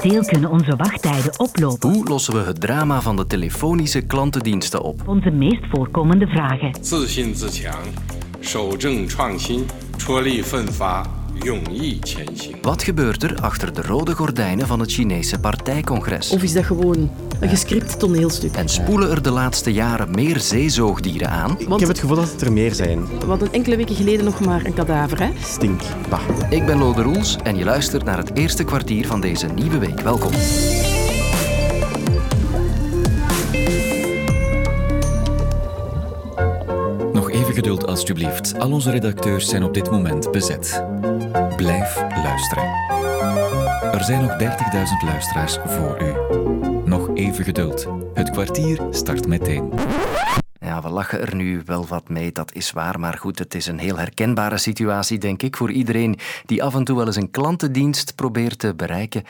[0.00, 1.92] Momenteel kunnen onze wachttijden oplopen.
[1.92, 5.08] Hoe lossen we het drama van de telefonische klantendiensten op?
[5.08, 6.72] Onze meest voorkomende vragen.
[6.72, 7.74] 自信自强，
[8.40, 9.66] 守正创新，
[9.96, 11.19] 出力奋发，勇毅前行。
[12.61, 16.31] Wat gebeurt er achter de rode gordijnen van het Chinese partijcongres?
[16.31, 18.55] Of is dat gewoon een gescript toneelstuk?
[18.55, 21.59] En spoelen er de laatste jaren meer zeezoogdieren aan?
[21.59, 23.05] Ik heb het gevoel dat het er meer zijn.
[23.05, 25.29] We hadden enkele weken geleden nog maar een kadaver, hè?
[25.43, 25.81] Stink.
[26.09, 26.21] Bah.
[26.49, 29.99] Ik ben Lode Roels en je luistert naar het eerste kwartier van deze nieuwe week.
[29.99, 30.31] Welkom.
[37.13, 38.59] Nog even geduld alstublieft.
[38.59, 40.83] Al onze redacteurs zijn op dit moment bezet.
[41.61, 42.63] Blijf luisteren.
[43.91, 44.47] Er zijn nog 30.000
[45.05, 46.13] luisteraars voor u.
[46.85, 47.87] Nog even geduld.
[48.13, 49.71] Het kwartier start meteen.
[50.91, 52.99] Lachen er nu wel wat mee, dat is waar.
[52.99, 56.83] Maar goed, het is een heel herkenbare situatie, denk ik, voor iedereen die af en
[56.83, 59.23] toe wel eens een klantendienst probeert te bereiken.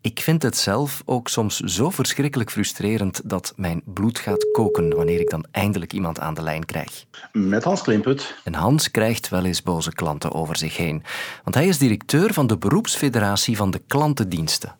[0.00, 5.20] Ik vind het zelf ook soms zo verschrikkelijk frustrerend dat mijn bloed gaat koken wanneer
[5.20, 7.04] ik dan eindelijk iemand aan de lijn krijg.
[7.32, 8.34] Met Hans Klimput.
[8.44, 11.02] En Hans krijgt wel eens boze klanten over zich heen.
[11.44, 14.76] Want hij is directeur van de beroepsfederatie van de klantendiensten.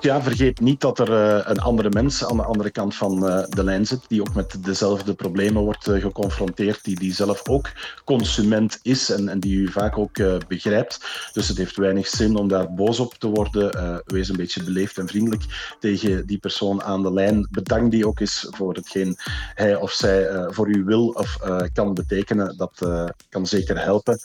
[0.00, 3.44] Ja, vergeet niet dat er eh, een andere mens aan de andere kant van eh,
[3.48, 7.70] de lijn zit, die ook met dezelfde problemen wordt eh, geconfronteerd, die, die zelf ook
[8.04, 11.00] consument is en, en die u vaak ook begrijpt.
[11.32, 14.02] Dus het heeft weinig zin om daar boos op te worden.
[14.06, 17.48] Wees een beetje beleefd en vriendelijk tegen die persoon aan de lijn.
[17.50, 19.16] Bedank die ook eens voor hetgeen
[19.54, 21.38] hij of zij voor u wil of
[21.72, 22.56] kan betekenen.
[22.56, 22.88] Dat
[23.28, 24.20] kan zeker helpen.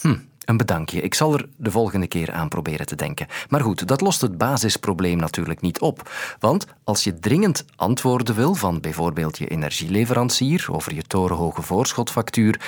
[0.00, 1.00] Hm, een bedankje.
[1.00, 3.26] Ik zal er de volgende keer aan proberen te denken.
[3.48, 6.10] Maar goed, dat lost het basisprobleem natuurlijk niet op.
[6.38, 12.60] Want als je dringend antwoorden wil van bijvoorbeeld je energieleverancier over je torenhoge voorschotfactuur,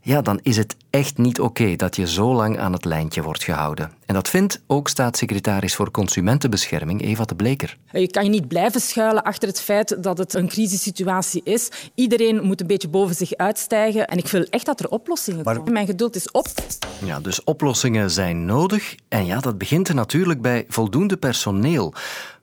[0.00, 3.44] ja, dan is het echt niet oké dat je zo lang aan het lijntje wordt
[3.44, 3.92] gehouden.
[4.06, 7.76] En dat vindt ook staatssecretaris voor Consumentenbescherming Eva de Bleker.
[7.92, 11.68] Je kan je niet blijven schuilen achter het feit dat het een crisissituatie is.
[11.94, 14.06] Iedereen moet een beetje boven zich uitstijgen.
[14.06, 15.72] En ik wil echt dat er oplossingen komen.
[15.72, 16.46] Mijn geduld is op.
[17.04, 18.94] Ja, dus oplossingen zijn nodig.
[19.08, 21.94] En ja, dat begint er natuurlijk bij voldoende personeel.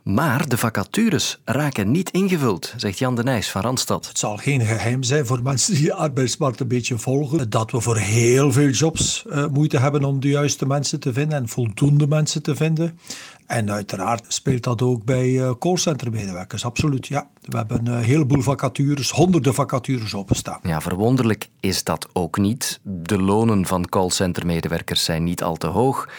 [0.03, 4.07] Maar de vacatures raken niet ingevuld, zegt Jan de Nijs van Randstad.
[4.07, 7.81] Het zal geen geheim zijn voor mensen die de arbeidsmarkt een beetje volgen, dat we
[7.81, 12.07] voor heel veel jobs uh, moeite hebben om de juiste mensen te vinden en voldoende
[12.07, 12.99] mensen te vinden.
[13.51, 17.07] En uiteraard speelt dat ook bij uh, callcentermedewerkers, absoluut.
[17.07, 17.27] Ja.
[17.41, 20.59] We hebben een heleboel vacatures, honderden vacatures openstaan.
[20.63, 22.79] Ja, verwonderlijk is dat ook niet.
[22.83, 26.09] De lonen van callcentermedewerkers zijn niet al te hoog.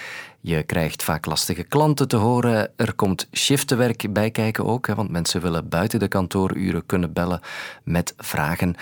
[0.41, 2.71] Je krijgt vaak lastige klanten te horen.
[2.77, 7.41] Er komt shiftenwerk bij kijken ook, want mensen willen buiten de kantooruren kunnen bellen
[7.85, 8.75] met vragen.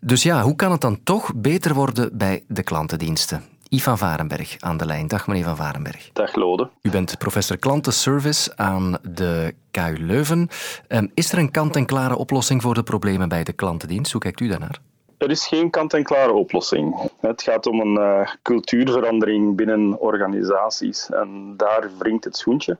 [0.00, 3.42] Dus ja, hoe kan het dan toch beter worden bij de klantendiensten?
[3.68, 5.06] Yves van Varenberg aan de lijn.
[5.06, 6.10] Dag meneer van Varenberg.
[6.12, 6.68] Dag Lode.
[6.82, 10.48] U bent professor klantenservice aan de KU Leuven.
[10.88, 14.12] Um, is er een kant-en-klare oplossing voor de problemen bij de klantendienst?
[14.12, 14.78] Hoe kijkt u daarnaar?
[15.18, 17.10] Er is geen kant-en-klare oplossing.
[17.20, 22.78] Het gaat om een uh, cultuurverandering binnen organisaties en daar wringt het schoentje.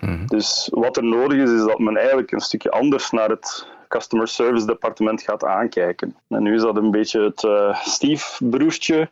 [0.00, 0.26] Mm-hmm.
[0.26, 4.28] Dus wat er nodig is, is dat men eigenlijk een stukje anders naar het customer
[4.28, 6.16] service departement gaat aankijken.
[6.28, 9.08] En nu is dat een beetje het uh, stiefbroertje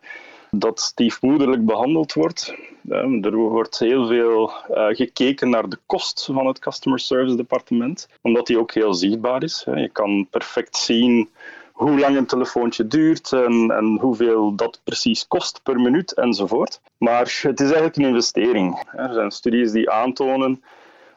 [0.59, 2.55] dat stiefmoederlijk behandeld wordt.
[2.89, 8.09] Uh, er wordt heel veel uh, gekeken naar de kost van het customer service departement,
[8.21, 9.65] omdat die ook heel zichtbaar is.
[9.75, 11.29] Je kan perfect zien
[11.75, 16.81] hoe lang een telefoontje duurt en, en, hoeveel dat precies kost per minuut enzovoort.
[16.97, 18.83] Maar het is eigenlijk een investering.
[18.91, 20.63] Er zijn studies die aantonen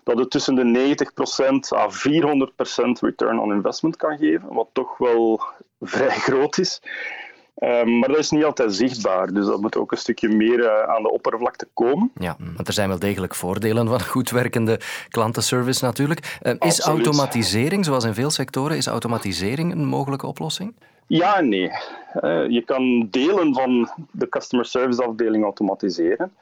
[0.03, 0.97] dat het tussen de
[1.72, 5.43] 90% à 400% return on investment kan geven, wat toch wel
[5.81, 6.82] vrij groot is.
[7.61, 10.83] Um, maar dat is niet altijd zichtbaar, dus dat moet ook een stukje meer uh,
[10.83, 12.11] aan de oppervlakte komen.
[12.15, 16.39] Ja, want er zijn wel degelijk voordelen van goed werkende klantenservice natuurlijk.
[16.43, 20.75] Uh, is automatisering, zoals in veel sectoren, is automatisering een mogelijke oplossing?
[21.07, 21.71] Ja en nee.
[22.21, 26.33] Uh, je kan delen van de customer service afdeling automatiseren.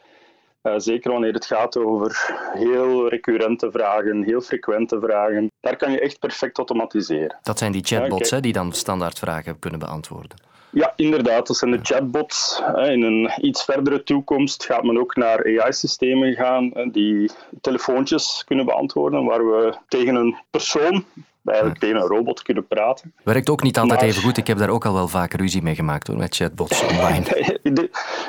[0.62, 5.50] Uh, zeker wanneer het gaat over heel recurrente vragen, heel frequente vragen.
[5.60, 7.36] Daar kan je echt perfect automatiseren.
[7.42, 10.38] Dat zijn die chatbots ja, hè, die dan standaard vragen kunnen beantwoorden.
[10.70, 11.46] Ja, inderdaad.
[11.46, 12.62] Dat zijn de chatbots.
[12.76, 17.30] In een iets verdere toekomst gaat men ook naar AI-systemen gaan die
[17.60, 21.04] telefoontjes kunnen beantwoorden, waar we tegen een persoon
[21.46, 23.12] eigenlijk tegen een robot kunnen praten.
[23.22, 24.08] Werkt ook niet altijd maar...
[24.08, 24.36] even goed.
[24.36, 27.24] Ik heb daar ook al wel vaak ruzie mee gemaakt hoor, met chatbots online.
[27.62, 27.74] ik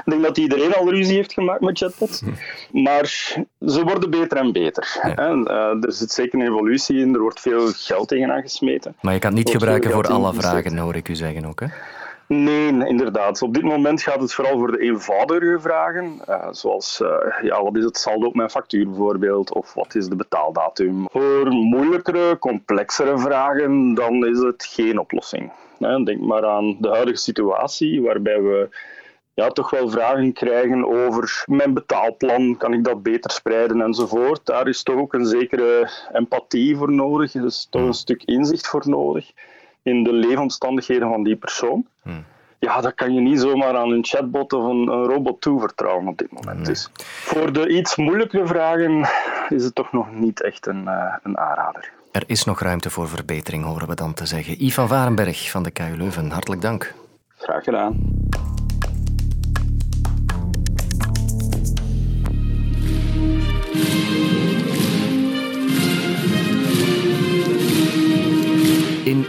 [0.06, 2.24] denk dat iedereen al ruzie heeft gemaakt met chatbots.
[2.72, 3.06] Maar
[3.66, 5.00] ze worden beter en beter.
[5.02, 5.16] Ja.
[5.16, 7.14] En, uh, er zit zeker een evolutie in.
[7.14, 8.96] Er wordt veel geld tegenaan gesmeten.
[9.02, 11.60] Maar je kan het niet gebruiken voor alle vragen, hoor ik u zeggen ook.
[11.60, 11.68] Hè?
[12.28, 13.42] Nee, inderdaad.
[13.42, 17.10] Op dit moment gaat het vooral voor de eenvoudige vragen, uh, zoals uh,
[17.42, 21.08] ja, wat is het saldo op mijn factuur bijvoorbeeld, of wat is de betaaldatum.
[21.10, 25.52] Voor moeilijkere, complexere vragen, dan is het geen oplossing.
[25.78, 28.70] Denk maar aan de huidige situatie, waarbij we
[29.34, 34.46] ja, toch wel vragen krijgen over mijn betaalplan, kan ik dat beter spreiden enzovoort.
[34.46, 38.68] Daar is toch ook een zekere empathie voor nodig, er is toch een stuk inzicht
[38.68, 39.32] voor nodig
[39.88, 41.88] in de leefomstandigheden van die persoon.
[42.02, 42.26] Hmm.
[42.60, 46.18] Ja, dat kan je niet zomaar aan een chatbot of een, een robot toevertrouwen op
[46.18, 46.66] dit moment.
[46.66, 49.10] Dus voor de iets moeilijkere vragen
[49.50, 51.92] is het toch nog niet echt een, uh, een aanrader.
[52.12, 54.54] Er is nog ruimte voor verbetering, horen we dan te zeggen.
[54.54, 56.94] Yves van Varenberg van de KU Leuven, hartelijk dank.
[57.38, 58.16] Graag gedaan.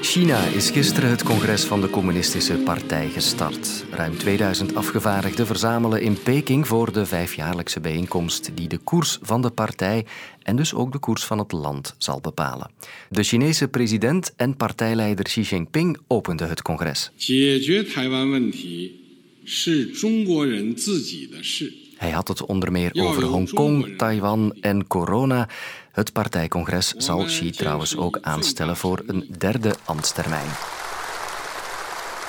[0.01, 3.85] China is gisteren het congres van de Communistische Partij gestart.
[3.91, 9.51] Ruim 2000 afgevaardigden verzamelen in Peking voor de vijfjaarlijkse bijeenkomst die de koers van de
[9.51, 10.07] partij
[10.43, 12.71] en dus ook de koers van het land zal bepalen.
[13.11, 17.11] De Chinese president en partijleider Xi Jinping opende het congres.
[21.97, 25.49] Hij had het onder meer over Hongkong, Taiwan en corona.
[25.99, 30.49] Het partijcongres zal Xi trouwens ook aanstellen voor een derde ambtstermijn.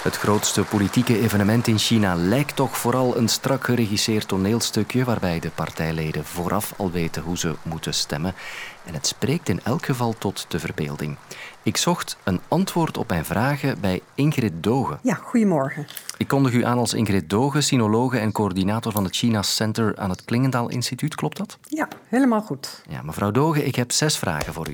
[0.03, 5.49] Het grootste politieke evenement in China lijkt toch vooral een strak geregisseerd toneelstukje waarbij de
[5.49, 8.33] partijleden vooraf al weten hoe ze moeten stemmen.
[8.85, 11.17] En het spreekt in elk geval tot de verbeelding.
[11.63, 14.99] Ik zocht een antwoord op mijn vragen bij Ingrid Dogen.
[15.01, 15.87] Ja, goedemorgen.
[16.17, 20.09] Ik kondig u aan als Ingrid Dogen, sinologe en coördinator van het China Center aan
[20.09, 21.15] het Klingendaal Instituut.
[21.15, 21.57] Klopt dat?
[21.67, 22.81] Ja, helemaal goed.
[22.89, 24.73] Ja, mevrouw Dogen, ik heb zes vragen voor u.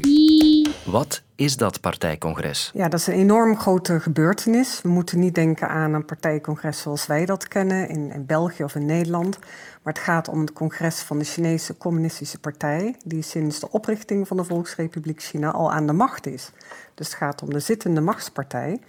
[0.85, 2.71] Wat is dat partijcongres?
[2.73, 4.81] Ja, dat is een enorm grote gebeurtenis.
[4.81, 8.75] We moeten niet denken aan een partijcongres zoals wij dat kennen in, in België of
[8.75, 9.39] in Nederland.
[9.83, 14.27] Maar het gaat om het congres van de Chinese Communistische Partij, die sinds de oprichting
[14.27, 16.51] van de Volksrepubliek China al aan de macht is.
[16.93, 18.79] Dus het gaat om de zittende machtspartij.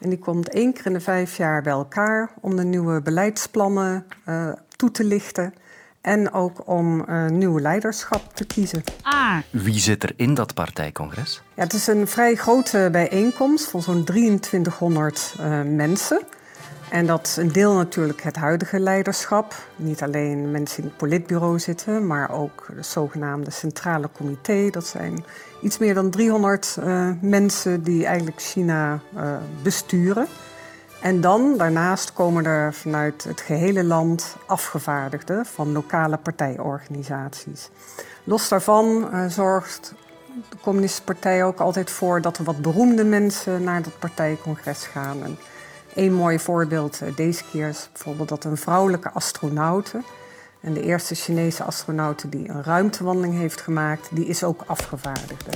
[0.00, 4.06] En die komt één keer in de vijf jaar bij elkaar om de nieuwe beleidsplannen
[4.28, 5.54] uh, toe te lichten.
[6.00, 8.82] En ook om uh, nieuw leiderschap te kiezen.
[9.02, 9.36] Ah.
[9.50, 11.42] Wie zit er in dat partijcongres?
[11.54, 16.20] Ja, het is een vrij grote bijeenkomst van zo'n 2300 uh, mensen.
[16.90, 19.54] En dat is een deel natuurlijk het huidige leiderschap.
[19.76, 24.70] Niet alleen mensen in het politbureau zitten, maar ook de zogenaamde centrale comité.
[24.70, 25.24] Dat zijn
[25.62, 30.26] iets meer dan 300 uh, eh, mensen die eigenlijk China uh, besturen.
[31.00, 37.70] En dan daarnaast komen er vanuit het gehele land afgevaardigden van lokale partijorganisaties.
[38.24, 39.94] Los daarvan uh, zorgt
[40.48, 45.22] de Communistische Partij ook altijd voor dat er wat beroemde mensen naar dat partijcongres gaan.
[45.22, 45.38] En
[45.94, 50.02] een mooi voorbeeld eh, deze keer is bijvoorbeeld dat een vrouwelijke astronaute,
[50.60, 55.50] en de eerste Chinese astronaute die een ruimtewandeling heeft gemaakt, die is ook afgevaardigde.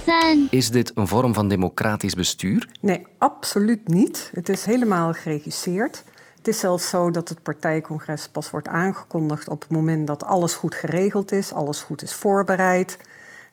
[0.51, 2.69] Is dit een vorm van democratisch bestuur?
[2.81, 4.31] Nee, absoluut niet.
[4.33, 6.05] Het is helemaal geregisseerd.
[6.37, 10.55] Het is zelfs zo dat het partijcongres pas wordt aangekondigd op het moment dat alles
[10.55, 12.99] goed geregeld is, alles goed is voorbereid.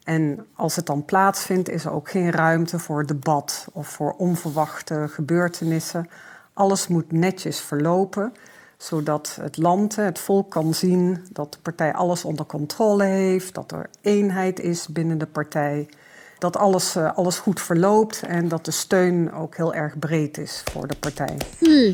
[0.04, 5.08] En als het dan plaatsvindt, is er ook geen ruimte voor debat of voor onverwachte
[5.10, 6.10] gebeurtenissen.
[6.54, 8.34] Alles moet netjes verlopen,
[8.82, 13.72] zodat het land, het volk kan zien dat de partij alles onder controle heeft, dat
[13.72, 15.90] er eenheid is binnen de partij,
[16.38, 20.64] dat alles, eh, alles goed verloopt en dat de steun ook heel erg breed is
[20.72, 21.38] voor de partij.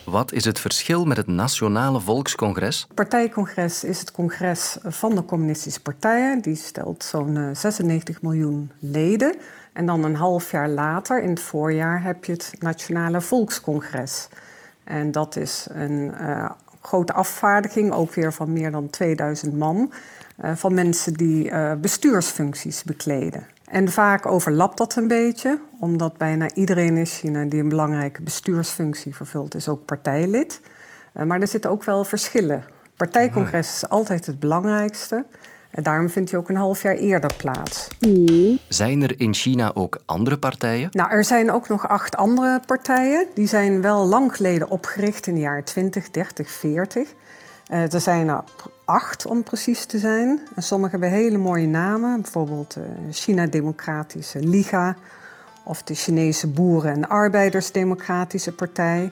[0.06, 2.82] Wat is het verschil met het Nationale Volkscongres?
[2.82, 6.42] Het partijcongres is het congres van de communistische partijen.
[6.42, 9.36] Die stelt zo'n 96 eh, miljoen leden.
[9.74, 14.28] En dan een half jaar later, in het voorjaar, heb je het Nationale Volkscongres.
[14.88, 16.50] En dat is een uh,
[16.82, 19.92] grote afvaardiging, ook weer van meer dan 2000 man,
[20.44, 23.48] uh, van mensen die uh, bestuursfuncties bekleden.
[23.66, 29.16] En vaak overlapt dat een beetje, omdat bijna iedereen in China die een belangrijke bestuursfunctie
[29.16, 30.62] vervult, is ook partijlid.
[31.26, 32.64] maar er zitten ook wel verschillen.
[32.98, 35.26] Partijcongres is altijd het belangrijkste.
[35.78, 37.88] En daarom vindt hij ook een half jaar eerder plaats.
[38.68, 40.90] Zijn er in China ook andere partijen?
[40.92, 43.26] Nou, er zijn ook nog acht andere partijen.
[43.34, 47.14] Die zijn wel lang geleden opgericht in de jaren 20, 30, 40.
[47.72, 48.44] Uh, er zijn er
[48.86, 50.40] acht om precies te zijn.
[50.56, 52.22] En sommige hebben hele mooie namen.
[52.22, 54.96] Bijvoorbeeld de China Democratische Liga
[55.64, 59.12] of de Chinese Boeren- en Arbeidersdemocratische Partij.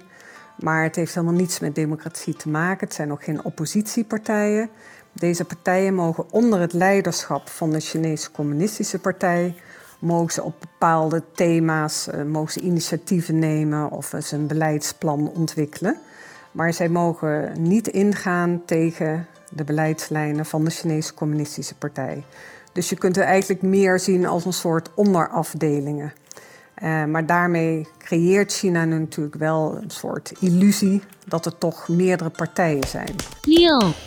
[0.59, 2.87] Maar het heeft helemaal niets met democratie te maken.
[2.87, 4.69] Het zijn ook geen oppositiepartijen.
[5.13, 9.55] Deze partijen mogen onder het leiderschap van de Chinese Communistische Partij
[9.99, 15.97] mogen ze op bepaalde thema's uh, mogen ze initiatieven nemen of ze een beleidsplan ontwikkelen.
[16.51, 22.23] Maar zij mogen niet ingaan tegen de beleidslijnen van de Chinese Communistische Partij.
[22.71, 26.13] Dus je kunt het eigenlijk meer zien als een soort onderafdelingen.
[26.83, 32.87] Uh, maar daarmee creëert China natuurlijk wel een soort illusie dat er toch meerdere partijen
[32.87, 33.15] zijn.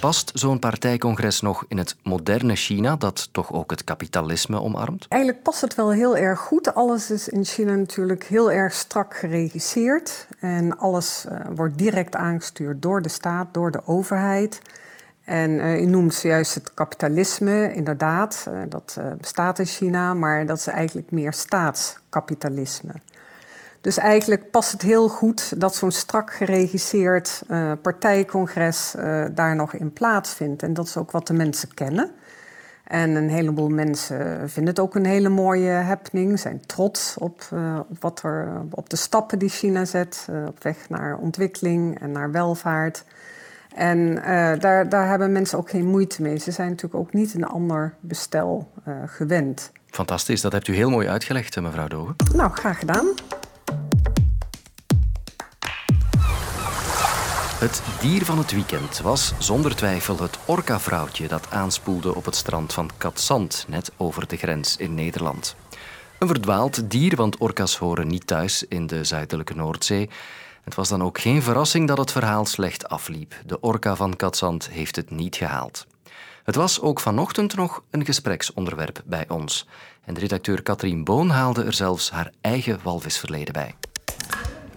[0.01, 5.07] Past zo'n partijcongres nog in het moderne China, dat toch ook het kapitalisme omarmt?
[5.09, 6.75] Eigenlijk past het wel heel erg goed.
[6.75, 10.27] Alles is in China natuurlijk heel erg strak geregisseerd.
[10.41, 14.61] En alles uh, wordt direct aangestuurd door de staat, door de overheid.
[15.29, 20.47] En uh, u noemt zojuist het kapitalisme, inderdaad, uh, dat uh, bestaat in China, maar
[20.47, 22.93] dat is eigenlijk meer staatskapitalisme.
[23.81, 27.43] Dus eigenlijk past het heel goed dat zo'n strak geregisseerd
[27.83, 28.95] partijcongres
[29.35, 30.63] daar nog in plaatsvindt.
[30.63, 32.11] En dat is ook wat de mensen kennen.
[32.85, 37.43] En een heleboel mensen vinden het ook een hele mooie happening, zijn trots op,
[37.89, 42.31] op, wat er, op de stappen die China zet, op weg naar ontwikkeling en naar
[42.31, 43.05] welvaart.
[43.75, 44.23] En uh,
[44.59, 46.39] daar, daar hebben mensen ook geen moeite mee.
[46.39, 49.73] Ze zijn natuurlijk ook niet een ander bestel uh, gewend.
[49.91, 52.17] Fantastisch, dat hebt u heel mooi uitgelegd, eh, mevrouw Dogen.
[52.35, 53.07] Nou, graag gedaan.
[57.59, 62.73] Het dier van het weekend was zonder twijfel het orka-vrouwtje dat aanspoelde op het strand
[62.73, 65.57] van Katzand, net over de grens in Nederland.
[66.19, 70.11] Een verdwaald dier, want orka's horen niet thuis in de zuidelijke Noordzee.
[70.69, 73.35] Het was dan ook geen verrassing dat het verhaal slecht afliep.
[73.47, 75.87] De orka van Katzand heeft het niet gehaald.
[76.45, 79.67] Het was ook vanochtend nog een gespreksonderwerp bij ons.
[80.05, 83.75] En de redacteur Katrien Boon haalde er zelfs haar eigen walvisverleden bij.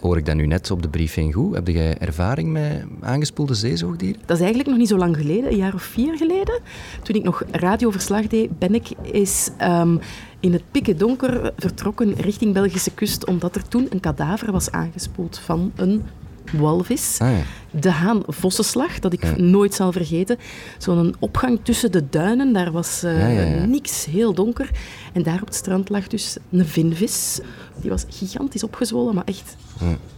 [0.01, 1.55] Hoor ik dat nu net op de briefing goed?
[1.55, 4.21] Heb jij ervaring met aangespoelde zeezoogdieren?
[4.25, 6.59] Dat is eigenlijk nog niet zo lang geleden, een jaar of vier geleden.
[7.03, 9.99] Toen ik nog radioverslag deed, ben ik eens um,
[10.39, 15.39] in het pikke donker vertrokken richting Belgische kust, omdat er toen een kadaver was aangespoeld
[15.39, 16.03] van een
[16.51, 17.17] walvis.
[17.19, 17.43] Ah, ja.
[17.79, 19.33] De Haan-Vossenslag, dat ik ja.
[19.37, 20.37] nooit zal vergeten.
[20.77, 24.69] Zo'n opgang tussen de duinen, daar was uh, ja, niks, heel donker.
[25.13, 27.39] En daar op het strand lag dus een vinvis.
[27.81, 29.55] Die was gigantisch opgezwollen, maar echt...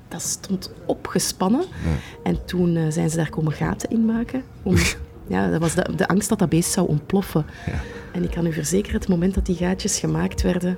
[0.08, 1.66] Dat stond opgespannen.
[2.24, 4.44] En toen uh, zijn ze daar komen gaten in maken.
[4.64, 4.76] Om,
[5.28, 7.46] ja, dat was de, de, angst dat dat beest zou ontploffen.
[8.12, 10.78] En ik kan u verzekeren, het moment dat die gaatjes gemaakt werden,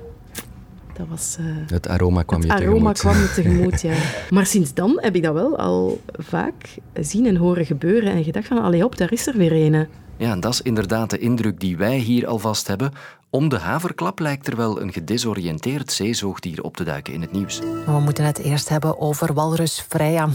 [0.96, 2.98] dat was, uh, het aroma kwam het je aroma tegemoet.
[2.98, 3.94] kwam je tegemoet, ja.
[4.34, 8.46] Maar sinds dan heb ik dat wel al vaak zien en horen gebeuren en gedacht
[8.46, 9.86] van, allee op, daar is er weer een.
[10.16, 12.92] Ja, en dat is inderdaad de indruk die wij hier alvast hebben.
[13.30, 17.60] Om de haverklap lijkt er wel een gedesoriënteerd zeezoogdier op te duiken in het nieuws.
[17.86, 20.28] We moeten het eerst hebben over walrus Freya.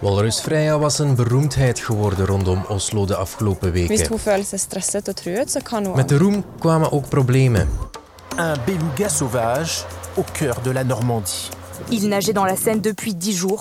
[0.00, 3.88] Walrus Freya was een beroemdheid geworden rondom Oslo de afgelopen weken.
[3.88, 7.68] Wist hoeveel ze stress zit het eruit, ze kan Met de roem kwamen ook problemen.
[8.36, 9.84] Un beluga sauvage
[10.16, 11.50] au cœur de la Normandie.
[11.90, 13.60] Il nageait dans la Seine depuis dix jours.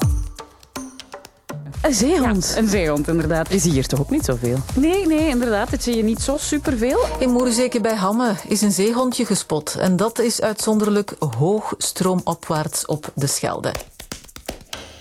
[1.81, 2.49] Een zeehond.
[2.49, 3.49] Ja, een zeehond, inderdaad.
[3.49, 4.57] Je ziet hier toch ook niet zoveel?
[4.75, 5.71] Nee, nee, inderdaad.
[5.71, 6.99] Dat zie je niet zo superveel.
[7.19, 9.75] In Moerzeke bij Hamme is een zeehondje gespot.
[9.75, 13.73] En dat is uitzonderlijk hoog stroomopwaarts op de Schelde.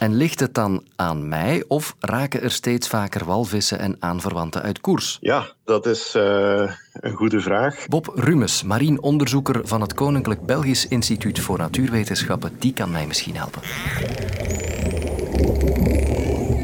[0.03, 4.81] En ligt het dan aan mij of raken er steeds vaker walvissen en aanverwanten uit
[4.81, 5.19] koers?
[5.21, 7.87] Ja, dat is uh, een goede vraag.
[7.89, 13.63] Bob Rumes, marineonderzoeker van het Koninklijk Belgisch Instituut voor Natuurwetenschappen, die kan mij misschien helpen.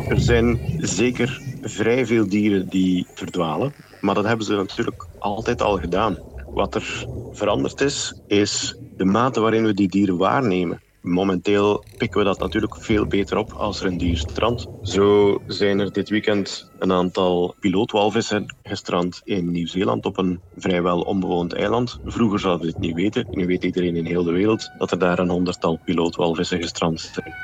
[0.09, 5.78] Er zijn zeker vrij veel dieren die verdwalen, maar dat hebben ze natuurlijk altijd al
[5.78, 6.18] gedaan.
[6.47, 10.80] Wat er veranderd is, is de mate waarin we die dieren waarnemen.
[11.08, 14.68] Momenteel pikken we dat natuurlijk veel beter op als er een dier strandt.
[14.80, 21.54] Zo zijn er dit weekend een aantal pilootwalvissen gestrand in Nieuw-Zeeland op een vrijwel onbewoond
[21.54, 21.98] eiland.
[22.02, 23.26] Vroeger zouden we dit niet weten.
[23.30, 27.36] Nu weet iedereen in heel de wereld dat er daar een honderdtal pilootwalvissen gestrand zijn.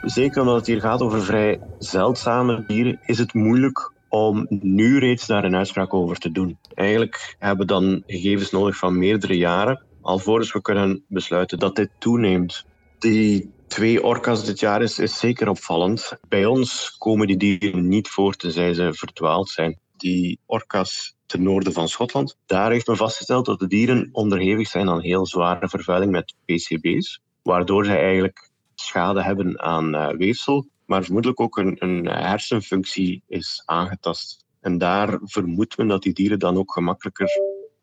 [0.00, 5.26] Zeker omdat het hier gaat over vrij zeldzame dieren, is het moeilijk om nu reeds
[5.26, 6.58] daar een uitspraak over te doen.
[6.74, 11.90] Eigenlijk hebben we dan gegevens nodig van meerdere jaren, alvorens we kunnen besluiten dat dit
[11.98, 12.64] toeneemt.
[13.04, 16.12] Die twee orka's dit jaar is, is zeker opvallend.
[16.28, 19.78] Bij ons komen die dieren niet voor tenzij ze verdwaald zijn.
[19.96, 24.88] Die orka's ten noorden van Schotland, daar heeft men vastgesteld dat de dieren onderhevig zijn
[24.88, 31.04] aan heel zware vervuiling met PCB's, waardoor zij eigenlijk schade hebben aan uh, weefsel, maar
[31.04, 34.44] vermoedelijk ook een, een hersenfunctie is aangetast.
[34.60, 37.28] En daar vermoedt men dat die dieren dan ook gemakkelijker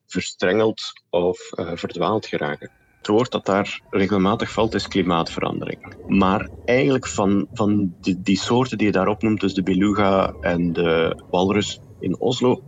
[0.06, 2.81] verstrengeld of uh, verdwaald geraken.
[3.02, 5.96] Het woord dat daar regelmatig valt is klimaatverandering.
[6.06, 10.74] Maar eigenlijk van, van die, die soorten die je daar opnoemt, dus de beluga en
[10.74, 12.62] de walrus in Oslo,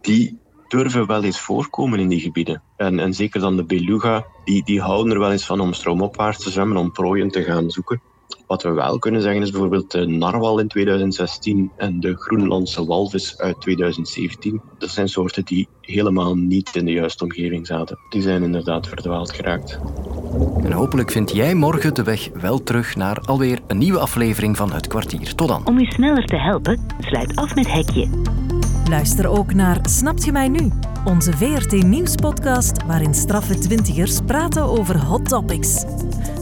[0.00, 2.64] die durven wel eens voorkomen in die gebieden.
[2.76, 6.42] En, en zeker dan de beluga, die, die houden er wel eens van om stroomopwaarts
[6.42, 8.02] te zwemmen, om prooien te gaan zoeken.
[8.50, 13.38] Wat we wel kunnen zeggen is bijvoorbeeld de narwal in 2016 en de Groenlandse walvis
[13.38, 14.60] uit 2017.
[14.78, 17.98] Dat zijn soorten die helemaal niet in de juiste omgeving zaten.
[18.08, 19.78] Die zijn inderdaad verdwaald geraakt.
[20.62, 24.72] En hopelijk vind jij morgen de weg wel terug naar alweer een nieuwe aflevering van
[24.72, 25.34] Het Kwartier.
[25.34, 25.66] Tot dan.
[25.66, 28.08] Om u sneller te helpen, sluit af met Hekje.
[28.88, 30.72] Luister ook naar Snapt je mij nu?
[31.04, 35.84] Onze VRT Nieuws-podcast waarin straffe twintigers praten over hot topics.